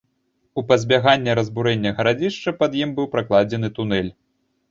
[0.59, 4.11] У пазбяганне разбурэння гарадзішча пад ім быў пракладзены тунэль.